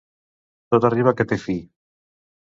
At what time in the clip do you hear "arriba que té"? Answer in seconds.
0.89-1.39